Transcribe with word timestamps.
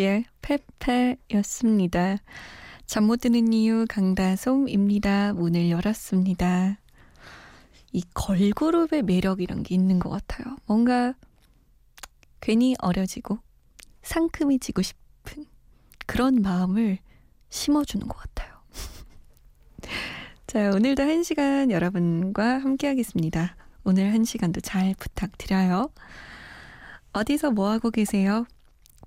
CLC의 0.00 0.24
페페였습니다. 0.40 2.16
잠 2.86 3.04
못 3.04 3.20
드는 3.20 3.52
이유 3.52 3.84
강다솜입니다. 3.88 5.34
문을 5.34 5.68
열었습니다. 5.68 6.80
이 7.92 8.02
걸그룹의 8.14 9.02
매력이란 9.02 9.62
게 9.62 9.74
있는 9.74 9.98
것 9.98 10.08
같아요. 10.08 10.56
뭔가 10.66 11.12
괜히 12.40 12.74
어려지고 12.80 13.38
상큼해지고 14.02 14.80
싶은 14.82 15.44
그런 16.06 16.40
마음을 16.40 16.98
심어주는 17.50 18.08
것 18.08 18.16
같아요. 18.16 18.54
자, 20.46 20.70
오늘도 20.70 21.02
한 21.02 21.22
시간 21.22 21.70
여러분과 21.70 22.58
함께 22.58 22.86
하겠습니다. 22.88 23.54
오늘 23.84 24.12
한 24.12 24.24
시간도 24.24 24.62
잘 24.62 24.94
부탁드려요. 24.98 25.90
어디서 27.12 27.50
뭐 27.50 27.70
하고 27.70 27.90
계세요? 27.90 28.46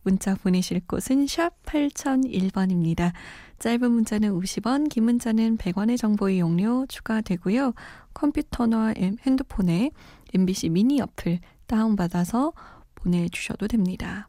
문자 0.03 0.35
보내실 0.35 0.81
곳은 0.87 1.27
샵 1.27 1.51
8001번입니다. 1.63 3.13
짧은 3.59 3.89
문자는 3.91 4.31
50원, 4.33 4.89
긴 4.89 5.05
문자는 5.05 5.57
100원의 5.57 5.97
정보 5.97 6.29
이용료 6.29 6.85
추가되고요. 6.89 7.73
컴퓨터나 8.13 8.93
엠- 8.97 9.17
핸드폰에 9.25 9.91
MBC 10.33 10.69
미니 10.69 10.99
어플 11.01 11.39
다운받아서 11.67 12.53
보내주셔도 12.95 13.67
됩니다. 13.67 14.27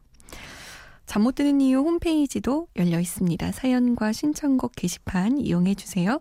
잠 1.05 1.21
못 1.21 1.35
드는 1.35 1.61
이유 1.61 1.79
홈페이지도 1.79 2.67
열려 2.77 2.99
있습니다. 2.99 3.51
사연과 3.51 4.11
신청곡 4.11 4.71
게시판 4.75 5.37
이용해 5.37 5.75
주세요. 5.75 6.19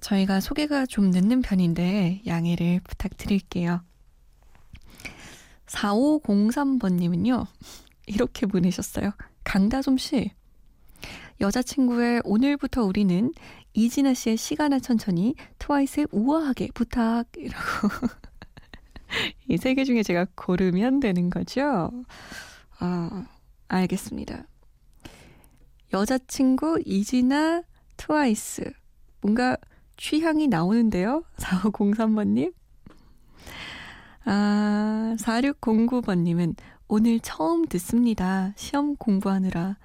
저희가 0.00 0.40
소개가 0.40 0.86
좀 0.86 1.10
늦는 1.10 1.42
편인데 1.42 2.22
양해를 2.26 2.80
부탁드릴게요. 2.84 3.82
4503번님은요. 5.66 7.46
이렇게 8.06 8.46
보내셨어요. 8.46 9.12
강다솜 9.44 9.98
씨. 9.98 10.30
여자친구의 11.40 12.22
오늘부터 12.24 12.82
우리는 12.84 13.32
이진아 13.74 14.14
씨의 14.14 14.36
시간아 14.38 14.78
천천히 14.78 15.34
트와이스의 15.58 16.08
우아하게 16.10 16.68
부탁이라고 16.72 17.88
이 19.48 19.54
세 19.56 19.74
개 19.74 19.84
중에 19.84 20.02
제가 20.02 20.26
고르면 20.34 21.00
되는 21.00 21.28
거죠. 21.30 21.90
아 22.78 23.26
알겠습니다. 23.68 24.46
여자친구 25.92 26.80
이진아 26.84 27.62
트와이스 27.98 28.72
뭔가 29.20 29.56
취향이 29.98 30.48
나오는데요. 30.48 31.24
4503번님. 31.36 32.52
아 34.24 35.14
4609번님은 35.18 36.56
오늘 36.88 37.18
처음 37.20 37.66
듣습니다. 37.66 38.52
시험 38.56 38.94
공부하느라. 38.96 39.76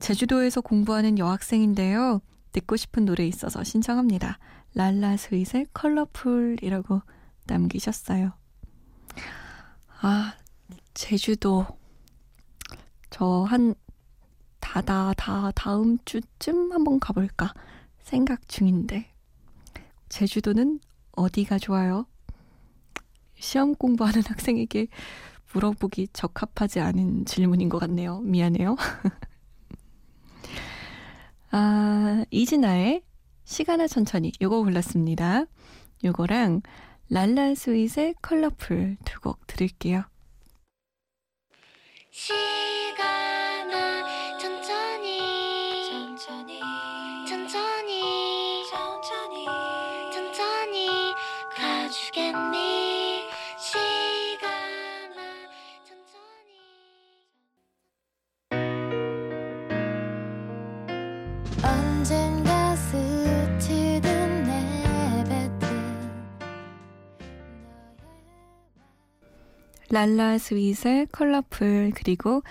제주도에서 0.00 0.60
공부하는 0.60 1.18
여학생인데요. 1.18 2.20
듣고 2.52 2.76
싶은 2.76 3.04
노래 3.04 3.26
있어서 3.26 3.62
신청합니다. 3.62 4.38
랄라 4.74 5.16
스윗의 5.16 5.66
컬러풀이라고 5.72 7.02
남기셨어요. 7.46 8.32
아, 10.00 10.34
제주도. 10.94 11.66
저 13.10 13.44
한 13.44 13.74
다다 14.60 15.14
다 15.16 15.50
다음 15.54 15.98
주쯤 16.04 16.72
한번 16.72 17.00
가볼까 17.00 17.54
생각 18.02 18.48
중인데. 18.48 19.10
제주도는 20.08 20.80
어디가 21.12 21.58
좋아요? 21.58 22.06
시험 23.38 23.74
공부하는 23.76 24.22
학생에게 24.26 24.88
물어보기 25.52 26.08
적합하지 26.12 26.80
않은 26.80 27.24
질문인 27.24 27.68
것 27.68 27.78
같네요. 27.78 28.20
미안해요. 28.20 28.76
아, 31.50 32.24
이진아의 32.30 33.02
시간아 33.44 33.86
천천히 33.86 34.32
요거 34.40 34.64
골랐습니다. 34.64 35.44
요거랑 36.04 36.62
랄라 37.10 37.54
스윗의 37.54 38.16
컬러풀 38.20 38.96
두 39.04 39.20
곡 39.20 39.46
들을게요. 39.46 40.04
랄라 69.90 70.36
스윗의 70.38 71.06
컬러풀 71.12 71.92
그리고 71.94 72.42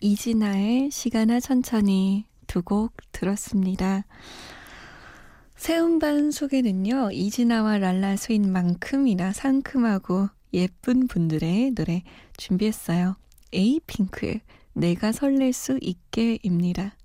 이진아의 0.00 0.90
시간아 0.90 1.40
천천히 1.40 2.24
두 2.46 2.62
곡 2.62 2.94
들었습니다. 3.12 4.04
새 5.56 5.78
음반 5.78 6.30
속에는요 6.30 7.10
이진아와 7.12 7.78
랄라 7.78 8.16
스윗만큼이나 8.16 9.32
상큼하고 9.32 10.28
예쁜 10.54 11.06
분들의 11.06 11.72
노래 11.72 12.02
준비했어요. 12.38 13.16
에이핑크의 13.52 14.40
내가 14.72 15.12
설렐 15.12 15.52
수 15.52 15.78
있게입니다. 15.82 16.96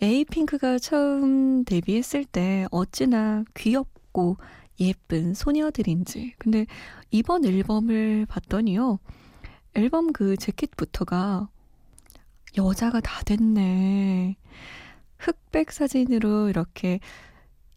에이핑크가 0.00 0.78
처음 0.78 1.64
데뷔했을 1.64 2.24
때 2.24 2.66
어찌나 2.70 3.44
귀엽고 3.54 4.36
예쁜 4.80 5.34
소녀들인지. 5.34 6.34
근데 6.38 6.66
이번 7.10 7.44
앨범을 7.44 8.26
봤더니요. 8.26 8.98
앨범 9.74 10.12
그 10.12 10.36
재킷부터가 10.36 11.48
여자가 12.56 13.00
다 13.00 13.22
됐네. 13.22 14.36
흑백 15.18 15.72
사진으로 15.72 16.48
이렇게 16.48 17.00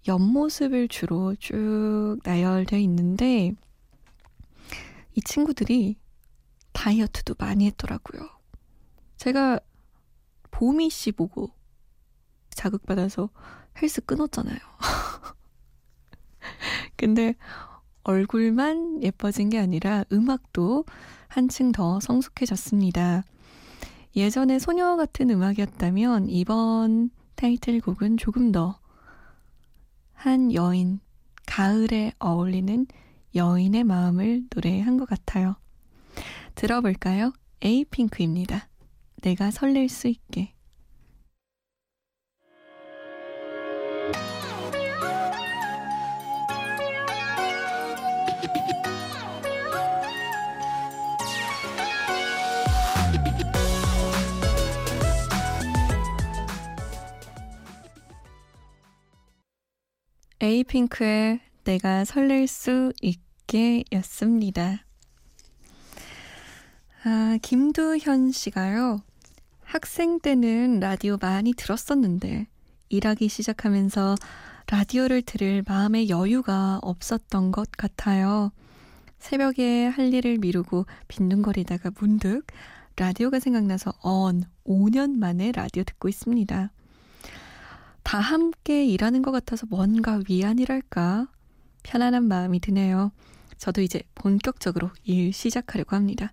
옆모습을 0.08 0.88
주로 0.88 1.36
쭉 1.36 2.18
나열되어 2.24 2.80
있는데 2.80 3.54
이 5.14 5.22
친구들이 5.22 5.98
다이어트도 6.74 7.36
많이 7.40 7.66
했더라고요. 7.68 8.30
제가 9.18 9.60
보미 10.52 10.90
씨 10.90 11.12
보고 11.12 11.52
자극받아서 12.50 13.30
헬스 13.82 14.02
끊었잖아요. 14.02 14.60
근데 16.96 17.36
얼굴만 18.04 19.04
예뻐진 19.04 19.50
게 19.50 19.60
아니라 19.60 20.04
음악도 20.12 20.86
한층 21.28 21.72
더 21.72 22.00
성숙해졌습니다. 22.00 23.24
예전에 24.16 24.60
소녀 24.60 24.96
같은 24.96 25.30
음악이었다면 25.30 26.30
이번 26.30 27.10
타이틀곡은 27.36 28.18
조금 28.18 28.52
더 28.52 28.80
한 30.26 30.52
여인, 30.56 31.02
가을에 31.46 32.12
어울리는 32.18 32.88
여인의 33.36 33.84
마음을 33.84 34.46
노래한 34.56 34.98
것 34.98 35.08
같아요. 35.08 35.56
들어볼까요? 36.56 37.32
에이핑크입니다. 37.62 38.68
내가 39.22 39.52
설렐 39.52 39.88
수 39.88 40.08
있게. 40.08 40.55
에이핑크의 60.46 61.40
내가 61.64 62.06
설렐 62.06 62.46
수 62.46 62.94
있게 63.02 63.84
였습니다. 63.94 64.86
아, 67.04 67.40
김두현 67.42 68.32
씨가요. 68.32 69.00
학생 69.64 70.20
때는 70.20 70.80
라디오 70.80 71.18
많이 71.20 71.54
들었었는데, 71.54 72.46
일하기 72.90 73.28
시작하면서 73.28 74.16
라디오를 74.68 75.24
들을 75.24 75.64
마음의 75.68 76.10
여유가 76.10 76.80
없었던 76.84 77.52
것 77.52 77.72
같아요. 77.72 78.52
새벽에 79.18 79.88
할 79.88 80.14
일을 80.14 80.38
미루고 80.38 80.86
빈둥거리다가 81.08 81.90
문득 82.00 82.46
라디오가 82.98 83.40
생각나서 83.40 83.94
언 84.02 84.44
5년 84.64 85.18
만에 85.18 85.52
라디오 85.52 85.84
듣고 85.84 86.08
있습니다. 86.08 86.72
다 88.06 88.20
함께 88.20 88.86
일하는 88.86 89.24
것 89.24 89.32
같아서 89.32 89.66
뭔가 89.68 90.22
위안이랄까 90.30 91.28
편안한 91.82 92.28
마음이 92.28 92.60
드네요. 92.60 93.12
저도 93.58 93.82
이제 93.82 94.04
본격적으로 94.14 94.92
일 95.04 95.34
시작하려고 95.34 95.96
합니다. 95.96 96.32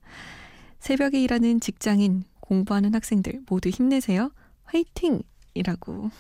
새벽에 0.81 1.21
일하는 1.23 1.61
직장인, 1.61 2.25
공부하는 2.41 2.95
학생들 2.95 3.41
모두 3.49 3.71
힘내세요. 3.71 4.33
화이팅! 4.65 5.23
이라고. 5.55 6.11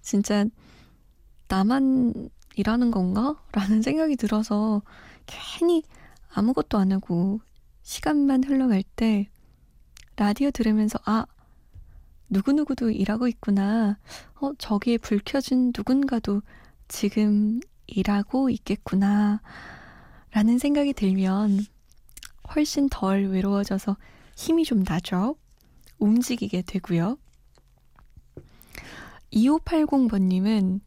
진짜 0.00 0.46
나만 1.48 2.30
일하는 2.56 2.90
건가? 2.90 3.36
라는 3.52 3.82
생각이 3.82 4.16
들어서 4.16 4.80
괜히 5.26 5.82
아무것도 6.32 6.78
안 6.78 6.92
하고 6.92 7.40
시간만 7.82 8.44
흘러갈 8.44 8.82
때 8.96 9.28
라디오 10.16 10.50
들으면서 10.50 10.98
아, 11.04 11.26
누구누구도 12.30 12.90
일하고 12.90 13.26
있구나. 13.28 13.98
어, 14.40 14.52
저기에 14.58 14.98
불 14.98 15.20
켜진 15.24 15.72
누군가도 15.76 16.42
지금 16.88 17.60
일하고 17.86 18.50
있겠구나. 18.50 19.40
라는 20.32 20.58
생각이 20.58 20.92
들면 20.92 21.60
훨씬 22.54 22.88
덜 22.90 23.28
외로워져서 23.28 23.96
힘이 24.36 24.64
좀 24.64 24.84
나죠. 24.86 25.36
움직이게 25.98 26.62
되고요. 26.62 27.18
2580번님은 29.32 30.80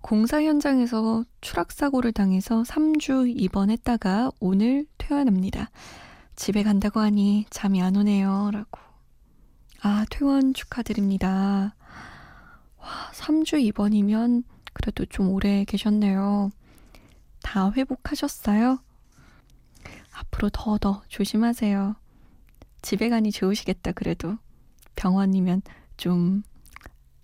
공사 0.00 0.42
현장에서 0.42 1.24
추락사고를 1.40 2.12
당해서 2.12 2.62
3주 2.62 3.34
입원했다가 3.36 4.30
오늘 4.40 4.86
퇴원합니다. 4.96 5.70
집에 6.36 6.62
간다고 6.62 7.00
하니 7.00 7.46
잠이 7.50 7.82
안 7.82 7.96
오네요. 7.96 8.50
라고. 8.52 8.87
아, 9.80 10.04
퇴원 10.10 10.54
축하드립니다. 10.54 11.76
와, 12.78 13.10
3주 13.12 13.62
입원이면 13.62 14.42
그래도 14.72 15.06
좀 15.06 15.30
오래 15.30 15.64
계셨네요. 15.64 16.50
다 17.42 17.70
회복하셨어요? 17.72 18.80
앞으로 20.12 20.50
더더 20.50 21.02
조심하세요. 21.08 21.94
집에 22.82 23.08
가니 23.08 23.30
좋으시겠다, 23.30 23.92
그래도. 23.92 24.36
병원이면 24.96 25.62
좀 25.96 26.42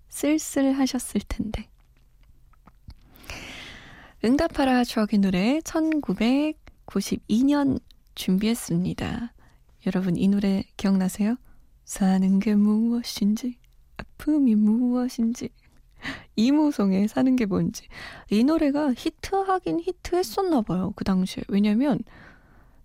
쓸쓸하셨을 0.07 1.21
텐데. 1.27 1.69
응답하라 4.23 4.85
추억의 4.85 5.19
노래 5.19 5.59
1992년 5.59 7.81
준비했습니다. 8.15 9.33
여러분 9.85 10.15
이 10.15 10.29
노래 10.29 10.63
기억나세요? 10.77 11.35
사는 11.85 12.39
게 12.39 12.55
무엇인지 12.55 13.57
아픔이 13.97 14.55
무엇인지 14.55 15.49
이무송의 16.35 17.07
사는 17.07 17.35
게 17.35 17.45
뭔지 17.45 17.87
이 18.29 18.43
노래가 18.43 18.93
히트하긴 18.95 19.79
히트했었나 19.81 20.61
봐요. 20.61 20.93
그 20.95 21.03
당시에. 21.03 21.43
왜냐면 21.47 21.99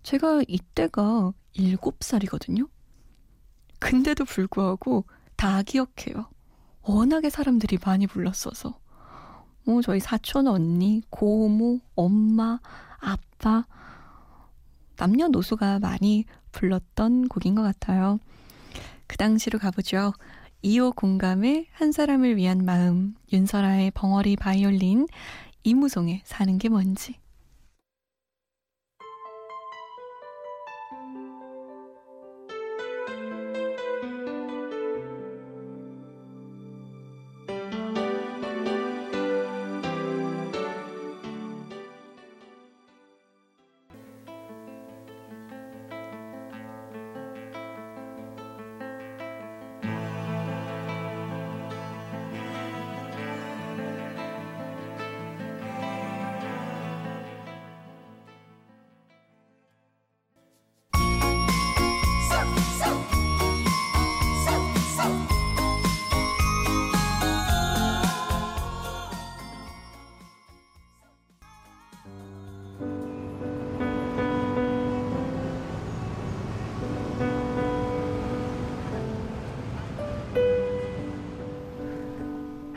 제가 0.03 0.41
이때가 0.47 1.33
7살이거든요. 1.55 2.69
근데도 3.79 4.25
불구하고 4.25 5.05
다 5.35 5.61
기억해요. 5.63 6.29
워낙에 6.83 7.29
사람들이 7.29 7.77
많이 7.83 8.07
불렀어서. 8.07 8.79
뭐 9.63 9.81
저희 9.81 9.99
사촌 9.99 10.47
언니, 10.47 11.01
고모, 11.09 11.79
엄마, 11.95 12.59
아빠 12.99 13.65
남녀노소가 14.97 15.79
많이 15.79 16.25
불렀던 16.51 17.27
곡인 17.27 17.55
것 17.55 17.61
같아요. 17.61 18.19
그 19.11 19.17
당시로 19.17 19.59
가보죠. 19.59 20.13
2호 20.63 20.95
공감의 20.95 21.67
한 21.73 21.91
사람을 21.91 22.37
위한 22.37 22.63
마음, 22.63 23.13
윤설아의 23.33 23.91
벙어리 23.91 24.37
바이올린, 24.37 25.05
이무송의 25.65 26.21
사는 26.23 26.57
게 26.57 26.69
뭔지. 26.69 27.15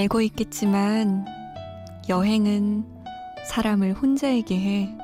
알고 0.00 0.22
있겠지만 0.22 1.26
여행은 2.08 2.86
사람을 3.46 3.92
혼자에게 3.92 4.58
해. 4.58 4.96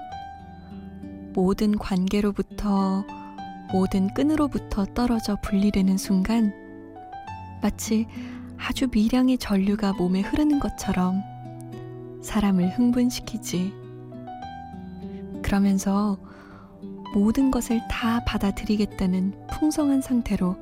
모든 1.34 1.76
관계로부터 1.76 3.04
모든 3.72 4.08
끈으로부터 4.14 4.86
떨어져 4.94 5.36
분리되는 5.42 5.98
순간 5.98 6.54
마치 7.60 8.06
아주 8.56 8.88
미량의 8.90 9.36
전류가 9.36 9.92
몸에 9.92 10.22
흐르는 10.22 10.60
것처럼 10.60 11.22
사람을 12.22 12.70
흥분시키지. 12.78 13.74
그러면서 15.42 16.16
모든 17.12 17.50
것을 17.50 17.82
다 17.90 18.24
받아들이겠다는 18.24 19.46
풍성한 19.50 20.00
상태로 20.00 20.56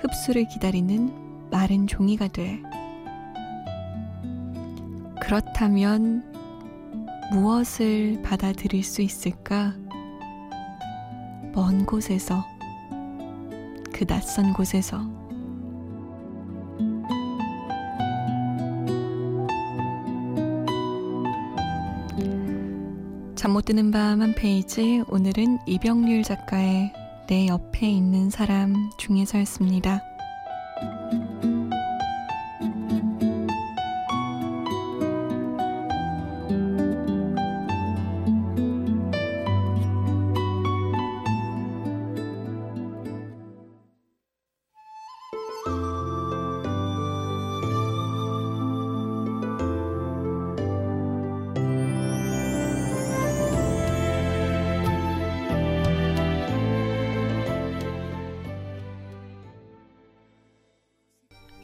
흡수를 0.00 0.48
기다리는 0.48 1.50
마른 1.50 1.86
종이가 1.86 2.28
돼. 2.28 2.62
그렇다면 5.24 6.22
무엇을 7.32 8.20
받아들일 8.22 8.84
수 8.84 9.00
있을까? 9.00 9.74
먼 11.54 11.86
곳에서, 11.86 12.44
그 13.92 14.04
낯선 14.04 14.52
곳에서. 14.52 14.98
잠 23.34 23.52
못 23.52 23.64
드는 23.66 23.90
밤 23.90 24.20
한 24.22 24.34
페이지, 24.34 25.02
오늘은 25.08 25.58
이병률 25.66 26.22
작가의 26.22 26.92
내 27.28 27.46
옆에 27.46 27.88
있는 27.88 28.30
사람 28.30 28.74
중에서였습니다. 28.98 30.13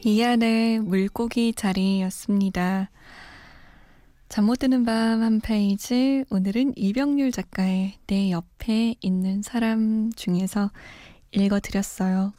이안의 0.03 0.79
물고기 0.79 1.53
자리였습니다. 1.53 2.89
잠 4.29 4.45
못 4.45 4.59
드는 4.59 4.83
밤 4.85 5.21
한 5.21 5.39
페이지 5.41 6.23
오늘은 6.31 6.73
이병률 6.75 7.31
작가의 7.31 7.95
내 8.07 8.31
옆에 8.31 8.95
있는 9.01 9.41
사람 9.41 10.11
중에서 10.13 10.71
읽어드렸어요. 11.31 12.33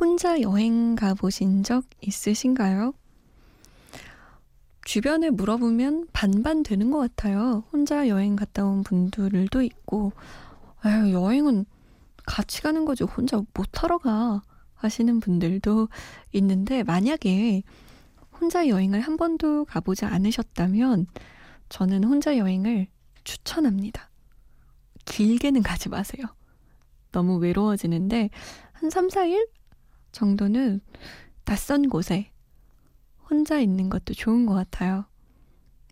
혼자 0.00 0.40
여행 0.42 0.96
가보신 0.96 1.62
적 1.62 1.84
있으신가요? 2.02 2.92
주변에 4.84 5.30
물어보면 5.30 6.08
반반 6.12 6.62
되는 6.62 6.90
것 6.90 6.98
같아요. 6.98 7.64
혼자 7.72 8.08
여행 8.08 8.36
갔다 8.36 8.64
온 8.64 8.82
분들도 8.82 9.62
있고, 9.62 10.12
아유, 10.80 11.12
여행은 11.12 11.66
같이 12.26 12.62
가는 12.62 12.84
거지. 12.84 13.04
혼자 13.04 13.40
못하러 13.54 13.98
가. 13.98 14.42
하시는 14.78 15.20
분들도 15.20 15.88
있는데, 16.32 16.82
만약에 16.82 17.62
혼자 18.40 18.68
여행을 18.68 19.00
한 19.00 19.16
번도 19.16 19.66
가보지 19.66 20.04
않으셨다면, 20.04 21.06
저는 21.68 22.04
혼자 22.04 22.38
여행을 22.38 22.86
추천합니다. 23.24 24.10
길게는 25.04 25.62
가지 25.62 25.88
마세요. 25.88 26.26
너무 27.12 27.36
외로워지는데, 27.36 28.30
한 28.72 28.90
3, 28.90 29.08
4일 29.08 29.48
정도는 30.12 30.80
낯선 31.44 31.88
곳에 31.88 32.30
혼자 33.28 33.58
있는 33.58 33.88
것도 33.88 34.14
좋은 34.14 34.46
것 34.46 34.54
같아요. 34.54 35.04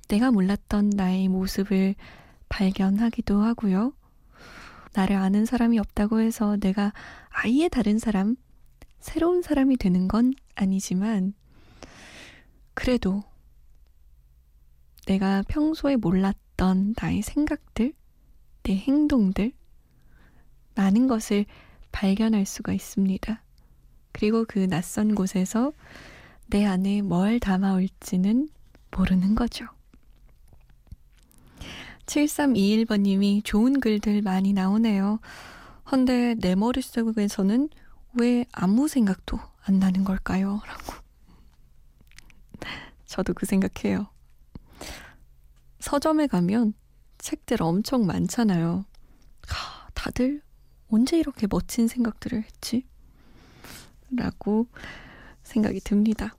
내가 0.09 0.31
몰랐던 0.31 0.90
나의 0.90 1.28
모습을 1.28 1.95
발견하기도 2.49 3.40
하고요. 3.40 3.93
나를 4.95 5.16
아는 5.16 5.45
사람이 5.45 5.78
없다고 5.78 6.21
해서 6.21 6.57
내가 6.57 6.93
아예 7.28 7.69
다른 7.69 7.99
사람, 7.99 8.37
새로운 9.06 9.40
사람이 9.40 9.76
되는 9.76 10.08
건 10.08 10.34
아니지만, 10.56 11.32
그래도 12.75 13.22
내가 15.06 15.44
평소에 15.46 15.94
몰랐던 15.94 16.96
나의 17.00 17.22
생각들, 17.22 17.92
내 18.64 18.76
행동들, 18.76 19.52
많은 20.75 21.06
것을 21.06 21.46
발견할 21.92 22.46
수가 22.46 22.72
있습니다. 22.72 23.40
그리고 24.10 24.44
그 24.44 24.66
낯선 24.66 25.14
곳에서 25.14 25.72
내 26.48 26.66
안에 26.66 27.02
뭘 27.02 27.38
담아올지는 27.38 28.48
모르는 28.90 29.36
거죠. 29.36 29.66
7321번님이 32.06 33.44
좋은 33.44 33.78
글들 33.78 34.22
많이 34.22 34.52
나오네요. 34.52 35.20
헌데 35.92 36.34
내 36.40 36.56
머릿속에서는 36.56 37.68
왜 38.18 38.46
아무 38.52 38.88
생각도 38.88 39.38
안 39.62 39.78
나는 39.78 40.04
걸까요? 40.04 40.61
라고. 40.66 40.94
저도 43.04 43.35
그 43.35 43.46
생각해요. 43.46 44.08
서점에 45.80 46.26
가면 46.26 46.75
책들 47.18 47.62
엄청 47.62 48.06
많잖아요. 48.06 48.85
하, 49.49 49.88
다들 49.94 50.42
언제 50.88 51.18
이렇게 51.18 51.46
멋진 51.49 51.88
생각들을 51.88 52.42
했지? 52.42 52.87
라고 54.11 54.66
생각이 55.42 55.80
듭니다. 55.80 56.35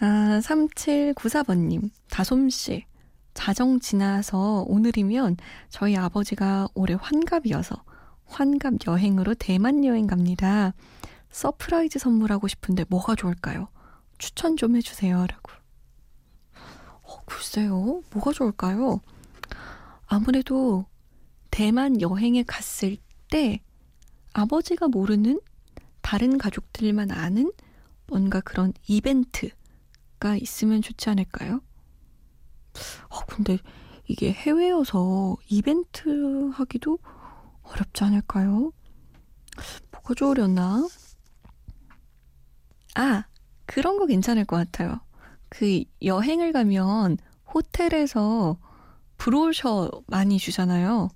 아, 0.00 0.40
3794번님, 0.42 1.90
다솜씨, 2.10 2.84
자정 3.32 3.80
지나서 3.80 4.64
오늘이면 4.66 5.36
저희 5.68 5.96
아버지가 5.96 6.68
올해 6.74 6.96
환갑이어서 7.00 7.84
환갑 8.26 8.86
여행으로 8.86 9.34
대만 9.34 9.84
여행 9.84 10.06
갑니다. 10.06 10.72
surprise 11.30 11.98
선물하고 11.98 12.48
싶은데 12.48 12.84
뭐가 12.88 13.14
좋을까요? 13.14 13.68
추천 14.18 14.56
좀 14.56 14.76
해주세요. 14.76 15.26
라고. 15.26 15.52
어, 17.02 17.24
글쎄요. 17.26 18.02
뭐가 18.12 18.32
좋을까요? 18.32 19.00
아무래도 20.06 20.86
대만 21.50 22.00
여행에 22.00 22.42
갔을 22.44 22.96
때 23.30 23.60
아버지가 24.32 24.88
모르는 24.88 25.40
다른 26.00 26.38
가족들만 26.38 27.10
아는 27.10 27.52
뭔가 28.06 28.40
그런 28.40 28.72
이벤트가 28.86 30.36
있으면 30.36 30.82
좋지 30.82 31.10
않을까요? 31.10 31.60
어, 33.08 33.24
근데 33.26 33.58
이게 34.06 34.32
해외여서 34.32 35.36
이벤트 35.48 36.50
하기도 36.52 36.98
어렵지 37.64 38.04
않을까요? 38.04 38.72
뭐가 39.90 40.14
좋으려나? 40.14 40.86
아, 42.94 43.24
그런 43.66 43.98
거 43.98 44.06
괜찮을 44.06 44.44
것 44.44 44.56
같아요. 44.56 45.00
그 45.48 45.84
여행을 46.02 46.52
가면 46.52 47.18
호텔에서 47.52 48.58
브로셔 49.16 49.90
많이 50.06 50.38
주잖아요. 50.38 51.08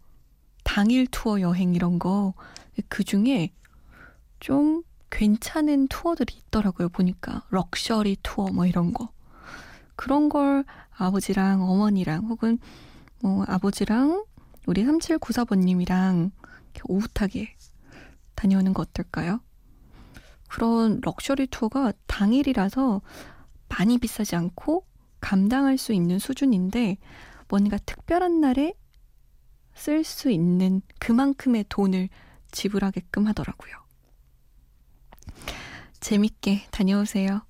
당일 0.64 1.06
투어 1.06 1.40
여행 1.40 1.74
이런 1.74 1.98
거. 1.98 2.34
그 2.88 3.02
중에 3.04 3.52
좀 4.40 4.82
괜찮은 5.10 5.88
투어들이 5.88 6.34
있더라고요. 6.36 6.88
보니까 6.90 7.44
럭셔리 7.50 8.18
투어 8.22 8.46
뭐 8.46 8.66
이런 8.66 8.92
거. 8.92 9.10
그런 9.96 10.28
걸 10.28 10.64
아버지랑 10.96 11.62
어머니랑 11.62 12.26
혹은 12.26 12.58
뭐 13.20 13.44
아버지랑 13.48 14.24
우리 14.68 14.84
3794번님이랑 14.84 16.30
오붓하게 16.84 17.56
다녀오는 18.34 18.74
거 18.74 18.82
어떨까요? 18.82 19.40
그런 20.46 21.00
럭셔리 21.00 21.46
투어가 21.46 21.94
당일이라서 22.06 23.00
많이 23.70 23.96
비싸지 23.96 24.36
않고 24.36 24.84
감당할 25.22 25.78
수 25.78 25.94
있는 25.94 26.18
수준인데 26.18 26.98
뭔가 27.48 27.78
특별한 27.78 28.42
날에 28.42 28.74
쓸 29.74 30.04
수 30.04 30.30
있는 30.30 30.82
그만큼의 30.98 31.64
돈을 31.70 32.10
지불하게끔 32.50 33.26
하더라고요. 33.26 33.72
재밌게 36.00 36.66
다녀오세요. 36.70 37.40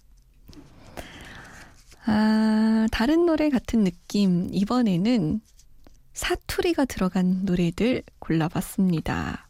아, 2.06 2.87
다른 2.92 3.26
노래 3.26 3.50
같은 3.50 3.82
느낌. 3.82 4.46
이번에는 4.52 5.40
사투리가 6.18 6.84
들어간 6.87 7.44
노래들 7.44 8.02
골라봤습니다. 8.18 9.48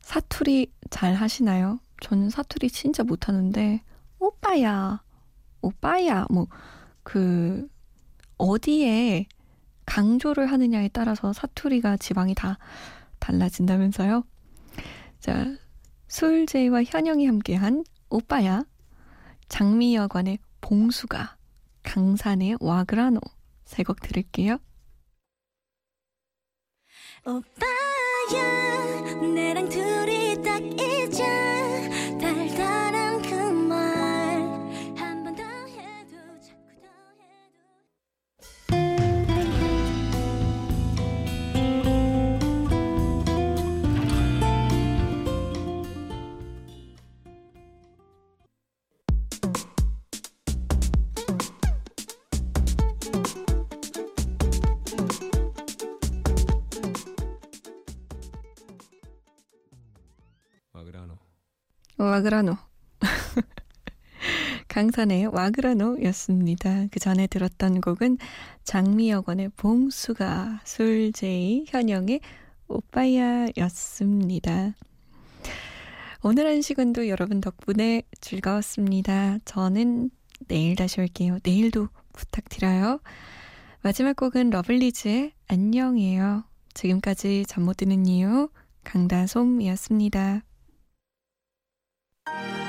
사투리 0.00 0.72
잘 0.90 1.14
하시나요? 1.14 1.80
저는 2.00 2.30
사투리 2.30 2.70
진짜 2.70 3.02
못하는데, 3.02 3.82
오빠야, 4.20 5.02
오빠야, 5.60 6.24
뭐, 6.30 6.46
그, 7.02 7.66
어디에 8.36 9.26
강조를 9.86 10.52
하느냐에 10.52 10.88
따라서 10.92 11.32
사투리가 11.32 11.96
지방이 11.96 12.36
다 12.36 12.56
달라진다면서요? 13.18 14.22
자, 15.18 15.52
소율제이와 16.06 16.84
현영이 16.84 17.26
함께한 17.26 17.82
오빠야, 18.08 18.62
장미여관의 19.48 20.38
봉수가, 20.60 21.36
강산의 21.82 22.58
와그라노 22.60 23.18
세 23.64 23.82
곡 23.82 24.00
들을게요. 24.00 24.58
오빠야 27.28 29.20
내랑 29.34 29.68
둘 29.68 29.87
와그라노. 61.98 62.56
강산의 64.68 65.26
와그라노였습니다. 65.26 66.86
그 66.90 67.00
전에 67.00 67.26
들었던 67.26 67.80
곡은 67.80 68.18
장미여관의 68.64 69.50
봉수가, 69.56 70.60
술제이, 70.64 71.64
현영의 71.68 72.20
오빠야였습니다. 72.68 74.74
오늘 76.22 76.46
한 76.46 76.62
시간도 76.62 77.08
여러분 77.08 77.40
덕분에 77.40 78.02
즐거웠습니다. 78.20 79.38
저는 79.44 80.10
내일 80.46 80.76
다시 80.76 81.00
올게요. 81.00 81.38
내일도 81.42 81.88
부탁드려요. 82.12 83.00
마지막 83.82 84.14
곡은 84.16 84.50
러블리즈의 84.50 85.32
안녕이에요. 85.48 86.44
지금까지 86.74 87.44
잠 87.48 87.64
못 87.64 87.78
드는 87.78 88.06
이유 88.06 88.48
강다솜이었습니다. 88.84 90.42
아 92.34 92.67